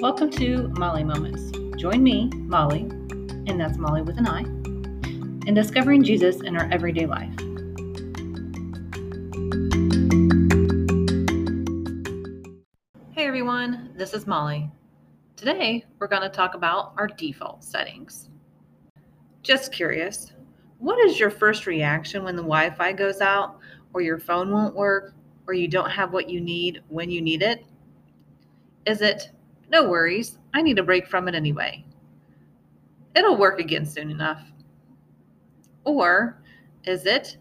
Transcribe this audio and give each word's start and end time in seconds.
Welcome 0.00 0.30
to 0.30 0.68
Mollie 0.78 1.04
Moments. 1.04 1.52
Join 1.78 2.02
me, 2.02 2.30
Mollie, 2.34 2.88
and 3.46 3.60
that's 3.60 3.76
Mollie 3.76 4.00
with 4.00 4.16
an 4.16 4.26
I, 4.26 4.40
in 5.46 5.52
discovering 5.52 6.02
Jesus 6.02 6.40
in 6.40 6.56
our 6.56 6.66
everyday 6.72 7.04
life. 7.04 7.28
Hey 13.10 13.26
everyone, 13.26 13.90
this 13.94 14.14
is 14.14 14.26
Mollie. 14.26 14.70
Today 15.36 15.84
we're 15.98 16.08
going 16.08 16.22
to 16.22 16.30
talk 16.30 16.54
about 16.54 16.94
our 16.96 17.06
default 17.06 17.62
settings. 17.62 18.30
Just 19.42 19.70
curious, 19.70 20.32
what 20.78 20.98
is 20.98 21.20
your 21.20 21.28
first 21.28 21.66
reaction 21.66 22.24
when 22.24 22.36
the 22.36 22.42
Wi 22.42 22.70
Fi 22.70 22.92
goes 22.94 23.20
out, 23.20 23.58
or 23.92 24.00
your 24.00 24.18
phone 24.18 24.50
won't 24.50 24.74
work, 24.74 25.12
or 25.46 25.52
you 25.52 25.68
don't 25.68 25.90
have 25.90 26.14
what 26.14 26.30
you 26.30 26.40
need 26.40 26.82
when 26.88 27.10
you 27.10 27.20
need 27.20 27.42
it? 27.42 27.66
Is 28.86 29.02
it, 29.02 29.30
no 29.70 29.88
worries, 29.88 30.38
I 30.52 30.62
need 30.62 30.78
a 30.78 30.82
break 30.82 31.06
from 31.06 31.28
it 31.28 31.34
anyway? 31.34 31.84
It'll 33.14 33.36
work 33.36 33.60
again 33.60 33.86
soon 33.86 34.10
enough. 34.10 34.42
Or 35.84 36.42
is 36.84 37.06
it, 37.06 37.36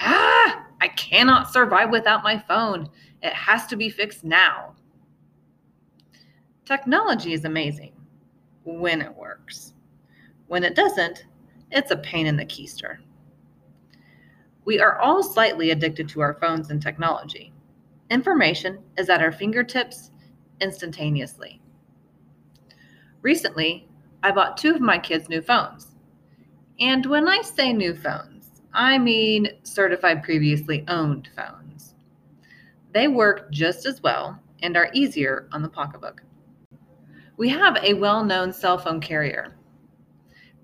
ah, 0.00 0.66
I 0.80 0.88
cannot 0.88 1.52
survive 1.52 1.90
without 1.90 2.24
my 2.24 2.36
phone. 2.36 2.90
It 3.22 3.32
has 3.32 3.66
to 3.68 3.76
be 3.76 3.88
fixed 3.88 4.24
now. 4.24 4.74
Technology 6.64 7.32
is 7.32 7.44
amazing 7.44 7.92
when 8.64 9.00
it 9.00 9.14
works. 9.14 9.74
When 10.48 10.64
it 10.64 10.74
doesn't, 10.74 11.26
it's 11.70 11.92
a 11.92 11.96
pain 11.98 12.26
in 12.26 12.36
the 12.36 12.44
keister. 12.44 12.98
We 14.64 14.80
are 14.80 14.98
all 14.98 15.22
slightly 15.22 15.70
addicted 15.70 16.08
to 16.10 16.20
our 16.20 16.34
phones 16.34 16.70
and 16.70 16.82
technology. 16.82 17.52
Information 18.10 18.78
is 18.98 19.08
at 19.08 19.22
our 19.22 19.32
fingertips 19.32 20.10
instantaneously. 20.60 21.61
Recently, 23.22 23.88
I 24.22 24.32
bought 24.32 24.56
two 24.56 24.74
of 24.74 24.80
my 24.80 24.98
kids 24.98 25.28
new 25.28 25.40
phones. 25.40 25.94
And 26.80 27.06
when 27.06 27.28
I 27.28 27.40
say 27.42 27.72
new 27.72 27.94
phones, 27.94 28.62
I 28.74 28.98
mean 28.98 29.48
certified 29.62 30.22
previously 30.24 30.84
owned 30.88 31.28
phones. 31.36 31.94
They 32.92 33.08
work 33.08 33.50
just 33.50 33.86
as 33.86 34.02
well 34.02 34.38
and 34.62 34.76
are 34.76 34.90
easier 34.92 35.48
on 35.52 35.62
the 35.62 35.68
pocketbook. 35.68 36.22
We 37.36 37.48
have 37.50 37.76
a 37.82 37.94
well 37.94 38.24
known 38.24 38.52
cell 38.52 38.78
phone 38.78 39.00
carrier. 39.00 39.56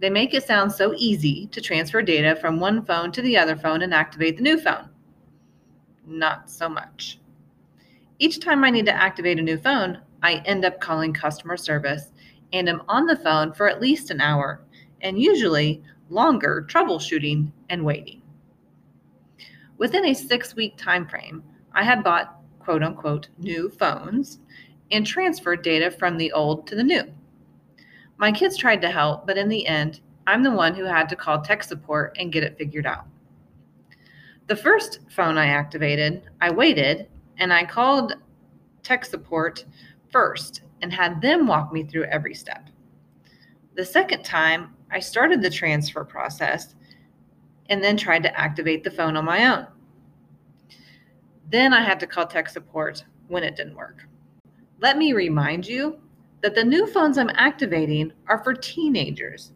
They 0.01 0.11
make 0.11 0.35
it 0.35 0.45
sound 0.45 0.71
so 0.71 0.95
easy 0.97 1.47
to 1.49 1.61
transfer 1.61 2.03
data 2.03 2.37
from 2.37 2.61
one 2.61 2.85
phone 2.85 3.11
to 3.13 3.23
the 3.23 3.37
other 3.37 3.57
phone 3.57 3.83
and 3.83 3.93
activate 3.93 4.37
the 4.37 4.43
new 4.43 4.59
phone. 4.59 4.89
Not 6.07 6.49
so 6.51 6.69
much. 6.69 7.19
Each 8.19 8.41
time 8.41 8.65
I 8.65 8.71
need 8.71 8.87
to 8.87 8.95
activate 8.95 9.39
a 9.39 9.43
new 9.43 9.59
phone, 9.59 10.01
I 10.23 10.37
end 10.45 10.65
up 10.65 10.81
calling 10.81 11.13
customer 11.13 11.57
service 11.57 12.13
and 12.53 12.69
am 12.69 12.83
on 12.89 13.07
the 13.07 13.17
phone 13.17 13.53
for 13.53 13.69
at 13.69 13.81
least 13.81 14.11
an 14.11 14.21
hour 14.21 14.61
and 15.01 15.21
usually 15.21 15.83
longer 16.11 16.67
troubleshooting 16.69 17.53
and 17.69 17.85
waiting. 17.85 18.23
Within 19.77 20.07
a 20.07 20.15
six 20.15 20.57
week 20.57 20.77
time 20.77 21.07
frame, 21.07 21.43
I 21.73 21.85
had 21.85 22.03
bought 22.03 22.41
quote 22.59 22.83
unquote 22.83 23.29
new 23.39 23.71
phones 23.71 24.41
and 24.91 25.07
transferred 25.07 25.63
data 25.63 25.91
from 25.91 26.17
the 26.17 26.33
old 26.33 26.67
to 26.67 26.75
the 26.75 26.83
new. 26.83 27.05
My 28.17 28.33
kids 28.33 28.57
tried 28.57 28.81
to 28.83 28.91
help, 28.91 29.27
but 29.27 29.39
in 29.39 29.49
the 29.49 29.67
end, 29.67 30.01
I'm 30.27 30.43
the 30.43 30.51
one 30.51 30.75
who 30.75 30.85
had 30.85 31.09
to 31.11 31.17
call 31.17 31.41
tech 31.41 31.63
support 31.63 32.17
and 32.19 32.33
get 32.33 32.43
it 32.43 32.59
figured 32.59 32.87
out. 32.87 33.07
The 34.49 34.57
first 34.57 35.01
phone 35.11 35.39
I 35.39 35.47
activated, 35.47 36.23
I 36.41 36.51
waited 36.51 37.09
and 37.39 37.53
I 37.53 37.65
called 37.65 38.15
tech 38.83 39.05
support 39.05 39.65
first 40.11 40.63
and 40.83 40.93
had 40.93 41.21
them 41.21 41.47
walk 41.47 41.73
me 41.73 41.85
through 41.85 42.05
every 42.05 42.35
step. 42.35 42.69
The 43.75 43.85
second 43.85 44.25
time, 44.25 44.75
I 44.91 45.01
started 45.01 45.43
the 45.43 45.51
transfer 45.51 46.05
process 46.05 46.75
and 47.69 47.83
then 47.83 47.97
tried 47.97 48.23
to 48.23 48.41
activate 48.41 48.83
the 48.83 48.91
phone 48.91 49.17
on 49.17 49.25
my 49.25 49.45
own. 49.55 49.67
Then 51.51 51.73
I 51.73 51.83
had 51.83 52.01
to 52.01 52.07
call 52.07 52.27
tech 52.27 52.49
support 52.49 53.05
when 53.29 53.43
it 53.43 53.57
didn't 53.57 53.77
work. 53.77 54.07
Let 54.81 54.99
me 54.99 55.13
remind 55.13 55.67
you 55.67 55.99
that 56.43 56.55
the 56.55 56.65
new 56.65 56.87
phones 56.87 57.19
I'm 57.19 57.31
activating 57.35 58.13
are 58.29 58.43
for 58.43 58.55
teenagers. 58.55 59.53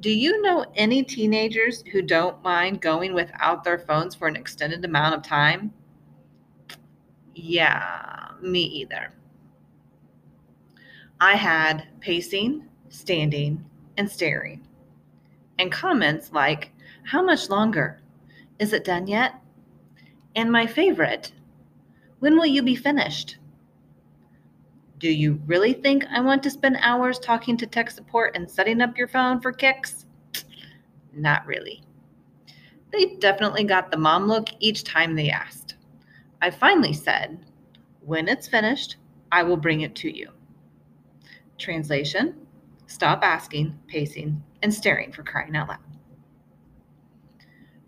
Do 0.00 0.10
you 0.10 0.42
know 0.42 0.66
any 0.74 1.02
teenagers 1.02 1.82
who 1.90 2.02
don't 2.02 2.42
mind 2.42 2.82
going 2.82 3.14
without 3.14 3.64
their 3.64 3.78
phones 3.78 4.14
for 4.14 4.28
an 4.28 4.36
extended 4.36 4.84
amount 4.84 5.14
of 5.14 5.22
time? 5.22 5.72
Yeah, 7.34 8.28
me 8.42 8.60
either. 8.60 9.12
I 11.20 11.34
had 11.34 11.86
pacing, 12.00 12.68
standing, 12.90 13.64
and 13.96 14.10
staring, 14.10 14.66
and 15.58 15.72
comments 15.72 16.30
like, 16.32 16.72
How 17.04 17.22
much 17.22 17.48
longer? 17.48 18.00
Is 18.58 18.74
it 18.74 18.84
done 18.84 19.06
yet? 19.06 19.34
And 20.34 20.52
my 20.52 20.66
favorite, 20.66 21.32
When 22.18 22.36
will 22.36 22.46
you 22.46 22.62
be 22.62 22.76
finished? 22.76 23.38
Do 24.98 25.10
you 25.10 25.40
really 25.46 25.72
think 25.72 26.04
I 26.10 26.20
want 26.20 26.42
to 26.42 26.50
spend 26.50 26.76
hours 26.80 27.18
talking 27.18 27.56
to 27.58 27.66
tech 27.66 27.90
support 27.90 28.36
and 28.36 28.50
setting 28.50 28.82
up 28.82 28.98
your 28.98 29.08
phone 29.08 29.40
for 29.40 29.52
kicks? 29.52 30.04
Not 31.14 31.46
really. 31.46 31.82
They 32.92 33.16
definitely 33.16 33.64
got 33.64 33.90
the 33.90 33.96
mom 33.96 34.26
look 34.26 34.48
each 34.60 34.84
time 34.84 35.14
they 35.14 35.30
asked. 35.30 35.76
I 36.42 36.50
finally 36.50 36.92
said, 36.92 37.38
When 38.02 38.28
it's 38.28 38.48
finished, 38.48 38.96
I 39.32 39.42
will 39.42 39.56
bring 39.56 39.80
it 39.80 39.94
to 39.96 40.14
you. 40.14 40.30
Translation 41.58 42.46
Stop 42.86 43.24
asking, 43.24 43.78
pacing, 43.88 44.42
and 44.62 44.72
staring 44.72 45.12
for 45.12 45.22
crying 45.22 45.56
out 45.56 45.68
loud. 45.68 45.78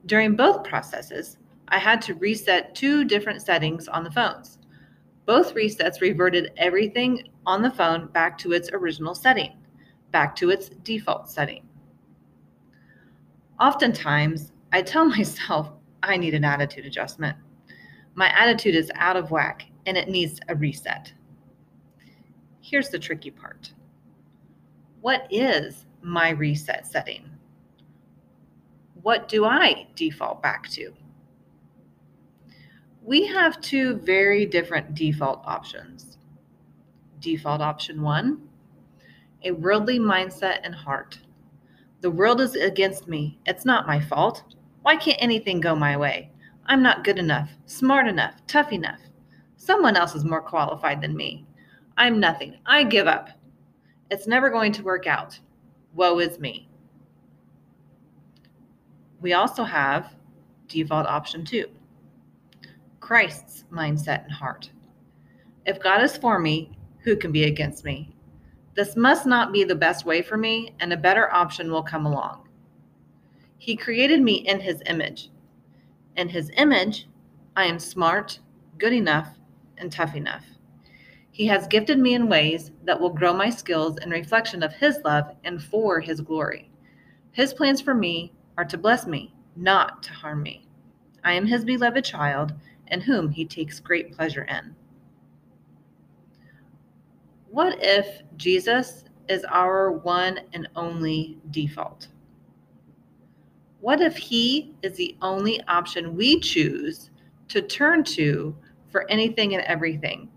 During 0.07 0.37
both 0.37 0.65
processes, 0.65 1.39
I 1.69 1.79
had 1.79 2.03
to 2.03 2.15
reset 2.15 2.75
two 2.75 3.05
different 3.05 3.43
settings 3.43 3.89
on 3.89 4.03
the 4.03 4.11
phones. 4.11 4.59
Both 5.27 5.55
resets 5.55 6.01
reverted 6.01 6.53
everything 6.57 7.29
on 7.47 7.63
the 7.63 7.71
phone 7.71 8.09
back 8.09 8.39
to 8.39 8.53
its 8.53 8.71
original 8.73 9.15
setting, 9.15 9.59
back 10.11 10.35
to 10.37 10.51
its 10.51 10.71
default 10.83 11.29
setting. 11.29 11.69
Oftentimes, 13.61 14.53
I 14.73 14.83
tell 14.83 15.05
myself 15.09 15.71
I 16.03 16.17
need 16.17 16.35
an 16.35 16.45
attitude 16.45 16.87
adjustment. 16.87 17.37
My 18.15 18.29
attitude 18.29 18.75
is 18.75 18.91
out 18.95 19.17
of 19.17 19.31
whack 19.31 19.67
and 19.87 19.97
it 19.97 20.09
needs 20.09 20.41
a 20.49 20.55
reset. 20.55 21.13
Here's 22.71 22.91
the 22.91 22.99
tricky 22.99 23.31
part 23.31 23.73
What 25.01 25.27
is 25.31 25.87
my 26.03 26.31
reset 26.31 26.87
setting? 26.87 27.25
What 29.01 29.27
do 29.27 29.47
I 29.47 29.87
default 29.95 30.43
back 30.43 30.69
to? 30.73 30.93
We 33.03 33.27
have 33.29 33.63
two 33.63 33.95
very 33.97 34.45
different 34.45 34.95
default 34.95 35.41
options. 35.47 36.19
Default 37.21 37.63
option 37.63 38.03
one 38.03 38.43
a 39.45 39.53
worldly 39.53 39.99
mindset 39.99 40.59
and 40.63 40.75
heart. 40.75 41.19
The 42.03 42.11
world 42.11 42.39
is 42.43 42.55
against 42.55 43.09
me. 43.09 43.39
It's 43.47 43.65
not 43.65 43.87
my 43.87 43.99
fault. 43.99 44.43
Why 44.83 44.97
can't 44.97 45.23
anything 45.23 45.61
go 45.61 45.75
my 45.75 45.97
way? 45.97 46.33
I'm 46.67 46.83
not 46.83 47.03
good 47.03 47.19
enough, 47.19 47.49
smart 47.65 48.07
enough, 48.09 48.35
tough 48.47 48.73
enough. 48.73 49.01
Someone 49.57 49.97
else 49.97 50.15
is 50.15 50.25
more 50.27 50.43
qualified 50.43 51.01
than 51.01 51.17
me. 51.17 51.47
I'm 51.99 52.21
nothing. 52.21 52.57
I 52.65 52.85
give 52.85 53.09
up. 53.09 53.29
It's 54.09 54.29
never 54.29 54.51
going 54.51 54.71
to 54.73 54.85
work 54.85 55.09
out. 55.09 55.39
Woe 55.95 56.21
is 56.21 56.39
me. 56.39 56.69
We 59.21 59.33
also 59.33 59.65
have 59.65 60.15
default 60.69 61.07
option 61.07 61.45
two 61.45 61.67
Christ's 63.01 63.65
mindset 63.73 64.23
and 64.23 64.33
heart. 64.33 64.71
If 65.67 65.81
God 65.81 66.01
is 66.01 66.17
for 66.17 66.39
me, 66.39 66.79
who 67.01 67.17
can 67.17 67.33
be 67.33 67.45
against 67.45 67.85
me? 67.85 68.15
This 68.77 68.95
must 68.95 69.27
not 69.27 69.53
be 69.53 69.65
the 69.65 69.75
best 69.75 70.07
way 70.07 70.23
for 70.23 70.37
me, 70.37 70.77
and 70.79 70.93
a 70.93 70.97
better 70.97 71.35
option 71.35 71.73
will 71.73 71.83
come 71.83 72.07
along. 72.07 72.49
He 73.59 73.75
created 73.75 74.23
me 74.23 74.35
in 74.35 74.61
His 74.61 74.81
image. 74.87 75.31
In 76.17 76.29
His 76.29 76.53
image, 76.57 77.09
I 77.57 77.65
am 77.65 77.81
smart, 77.81 78.39
good 78.79 78.93
enough, 78.93 79.31
and 79.79 79.91
tough 79.91 80.15
enough. 80.15 80.45
He 81.39 81.47
has 81.47 81.69
gifted 81.69 82.01
me 82.01 82.15
in 82.15 82.29
ways 82.29 82.73
that 82.83 83.01
will 83.01 83.11
grow 83.11 83.33
my 83.33 83.49
skills 83.49 83.97
in 83.99 84.11
reflection 84.11 84.61
of 84.61 84.73
His 84.73 84.99
love 85.05 85.37
and 85.45 85.63
for 85.63 86.01
His 86.01 86.21
glory. 86.21 86.69
His 87.31 87.55
plans 87.55 87.81
for 87.81 87.95
me 87.95 88.33
are 88.57 88.65
to 88.65 88.77
bless 88.77 89.07
me, 89.07 89.33
not 89.55 90.03
to 90.03 90.13
harm 90.13 90.43
me. 90.43 90.67
I 91.23 91.35
am 91.35 91.47
His 91.47 91.65
beloved 91.65 92.05
child, 92.05 92.55
in 92.89 93.01
whom 93.01 93.31
He 93.31 93.45
takes 93.45 93.79
great 93.79 94.11
pleasure 94.11 94.43
in. 94.47 94.75
What 97.51 97.79
if 97.81 98.23
Jesus 98.37 99.05
is 99.29 99.45
our 99.45 99.93
one 99.93 100.41
and 100.55 100.69
only 100.75 101.39
default? 101.53 102.09
What 103.81 104.01
if 104.01 104.17
He 104.17 104.75
is 104.83 104.97
the 104.97 105.17
only 105.23 105.63
option 105.69 106.17
we 106.17 106.41
choose 106.41 107.11
to 107.47 107.63
turn 107.63 108.03
to 108.19 108.57
for 108.91 109.09
anything 109.09 109.55
and 109.55 109.63
everything? 109.63 110.29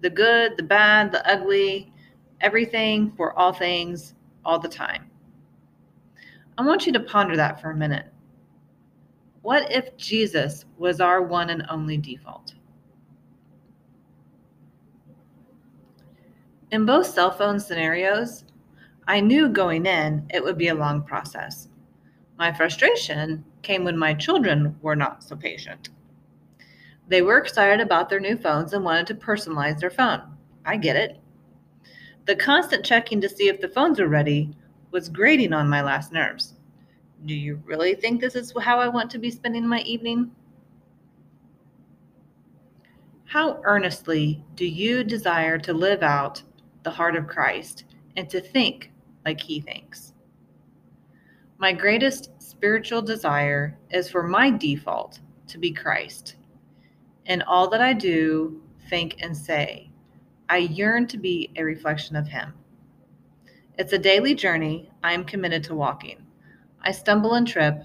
The 0.00 0.10
good, 0.10 0.56
the 0.56 0.62
bad, 0.62 1.12
the 1.12 1.26
ugly, 1.30 1.92
everything 2.40 3.12
for 3.16 3.36
all 3.38 3.52
things 3.52 4.14
all 4.44 4.58
the 4.58 4.68
time. 4.68 5.10
I 6.58 6.62
want 6.62 6.86
you 6.86 6.92
to 6.92 7.00
ponder 7.00 7.36
that 7.36 7.60
for 7.60 7.70
a 7.70 7.76
minute. 7.76 8.06
What 9.42 9.70
if 9.70 9.96
Jesus 9.96 10.64
was 10.78 11.00
our 11.00 11.22
one 11.22 11.50
and 11.50 11.64
only 11.68 11.96
default? 11.96 12.54
In 16.72 16.84
both 16.84 17.06
cell 17.06 17.30
phone 17.30 17.60
scenarios, 17.60 18.44
I 19.06 19.20
knew 19.20 19.48
going 19.48 19.86
in 19.86 20.26
it 20.30 20.42
would 20.42 20.58
be 20.58 20.68
a 20.68 20.74
long 20.74 21.02
process. 21.02 21.68
My 22.38 22.52
frustration 22.52 23.44
came 23.62 23.84
when 23.84 23.96
my 23.96 24.14
children 24.14 24.76
were 24.82 24.96
not 24.96 25.22
so 25.22 25.36
patient. 25.36 25.90
They 27.08 27.22
were 27.22 27.38
excited 27.38 27.80
about 27.80 28.08
their 28.08 28.20
new 28.20 28.36
phones 28.36 28.72
and 28.72 28.84
wanted 28.84 29.06
to 29.08 29.14
personalize 29.14 29.78
their 29.78 29.90
phone. 29.90 30.22
I 30.64 30.76
get 30.76 30.96
it. 30.96 31.20
The 32.26 32.34
constant 32.34 32.84
checking 32.84 33.20
to 33.20 33.28
see 33.28 33.48
if 33.48 33.60
the 33.60 33.68
phones 33.68 34.00
were 34.00 34.08
ready 34.08 34.50
was 34.90 35.08
grating 35.08 35.52
on 35.52 35.68
my 35.68 35.82
last 35.82 36.12
nerves. 36.12 36.54
Do 37.24 37.34
you 37.34 37.62
really 37.64 37.94
think 37.94 38.20
this 38.20 38.34
is 38.34 38.52
how 38.60 38.80
I 38.80 38.88
want 38.88 39.10
to 39.12 39.18
be 39.18 39.30
spending 39.30 39.66
my 39.66 39.80
evening? 39.80 40.32
How 43.24 43.60
earnestly 43.64 44.44
do 44.54 44.66
you 44.66 45.04
desire 45.04 45.58
to 45.58 45.72
live 45.72 46.02
out 46.02 46.42
the 46.82 46.90
heart 46.90 47.16
of 47.16 47.26
Christ 47.26 47.84
and 48.16 48.28
to 48.30 48.40
think 48.40 48.90
like 49.24 49.40
he 49.40 49.60
thinks? 49.60 50.12
My 51.58 51.72
greatest 51.72 52.30
spiritual 52.38 53.02
desire 53.02 53.78
is 53.90 54.10
for 54.10 54.22
my 54.22 54.50
default 54.50 55.20
to 55.48 55.58
be 55.58 55.72
Christ. 55.72 56.36
In 57.26 57.42
all 57.42 57.68
that 57.70 57.80
I 57.80 57.92
do, 57.92 58.62
think, 58.88 59.16
and 59.20 59.36
say, 59.36 59.90
I 60.48 60.58
yearn 60.58 61.08
to 61.08 61.18
be 61.18 61.50
a 61.56 61.64
reflection 61.64 62.14
of 62.14 62.28
Him. 62.28 62.54
It's 63.76 63.92
a 63.92 63.98
daily 63.98 64.32
journey 64.34 64.90
I 65.02 65.12
am 65.12 65.24
committed 65.24 65.64
to 65.64 65.74
walking. 65.74 66.24
I 66.82 66.92
stumble 66.92 67.34
and 67.34 67.46
trip, 67.46 67.82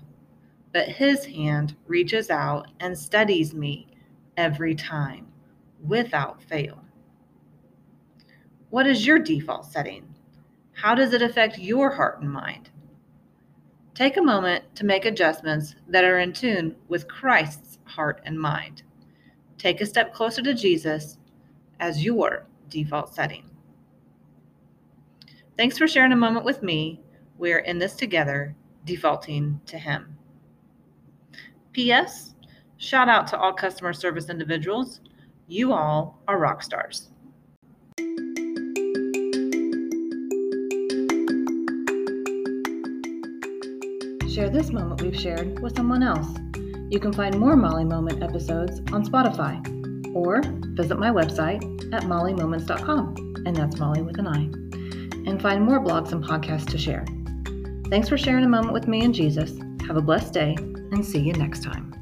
but 0.73 0.87
His 0.87 1.25
hand 1.25 1.75
reaches 1.87 2.29
out 2.29 2.67
and 2.79 2.95
steadies 2.95 3.55
me 3.55 3.87
every 4.37 4.75
time 4.75 5.27
without 5.83 6.43
fail. 6.43 6.85
What 8.69 8.85
is 8.85 9.07
your 9.07 9.17
default 9.17 9.65
setting? 9.65 10.13
How 10.73 10.93
does 10.93 11.13
it 11.13 11.23
affect 11.23 11.57
your 11.57 11.89
heart 11.89 12.21
and 12.21 12.31
mind? 12.31 12.69
Take 13.95 14.17
a 14.17 14.21
moment 14.21 14.75
to 14.75 14.85
make 14.85 15.05
adjustments 15.05 15.75
that 15.87 16.03
are 16.03 16.19
in 16.19 16.31
tune 16.31 16.75
with 16.87 17.07
Christ's 17.07 17.79
heart 17.85 18.21
and 18.23 18.39
mind. 18.39 18.83
Take 19.61 19.79
a 19.79 19.85
step 19.85 20.11
closer 20.11 20.41
to 20.41 20.55
Jesus 20.55 21.19
as 21.79 22.03
your 22.03 22.47
default 22.69 23.13
setting. 23.13 23.47
Thanks 25.55 25.77
for 25.77 25.87
sharing 25.87 26.13
a 26.13 26.15
moment 26.15 26.45
with 26.45 26.63
me. 26.63 26.99
We 27.37 27.53
are 27.53 27.59
in 27.59 27.77
this 27.77 27.93
together, 27.93 28.55
defaulting 28.85 29.61
to 29.67 29.77
Him. 29.77 30.17
P.S. 31.73 32.33
Shout 32.77 33.07
out 33.07 33.27
to 33.27 33.37
all 33.37 33.53
customer 33.53 33.93
service 33.93 34.29
individuals. 34.29 35.01
You 35.47 35.73
all 35.73 36.19
are 36.27 36.39
rock 36.39 36.63
stars. 36.63 37.11
Share 44.27 44.49
this 44.49 44.71
moment 44.71 45.03
we've 45.03 45.15
shared 45.15 45.59
with 45.59 45.75
someone 45.75 46.01
else. 46.01 46.50
You 46.91 46.99
can 46.99 47.13
find 47.13 47.39
more 47.39 47.55
Mollie 47.55 47.85
Moment 47.85 48.21
episodes 48.21 48.81
on 48.91 49.05
Spotify 49.05 49.65
or 50.13 50.41
visit 50.75 50.99
my 50.99 51.09
website 51.09 51.63
at 51.93 52.03
molliemoments.com, 52.03 53.43
and 53.45 53.55
that's 53.55 53.79
Mollie 53.79 54.01
with 54.01 54.19
an 54.19 54.27
I, 54.27 54.39
and 55.25 55.41
find 55.41 55.63
more 55.63 55.79
blogs 55.79 56.11
and 56.11 56.21
podcasts 56.21 56.69
to 56.71 56.77
share. 56.77 57.05
Thanks 57.89 58.09
for 58.09 58.17
sharing 58.17 58.43
a 58.43 58.49
moment 58.49 58.73
with 58.73 58.89
me 58.89 59.05
and 59.05 59.13
Jesus. 59.13 59.57
Have 59.87 59.95
a 59.95 60.01
blessed 60.01 60.33
day, 60.33 60.57
and 60.59 61.05
see 61.05 61.19
you 61.19 61.31
next 61.31 61.63
time. 61.63 61.93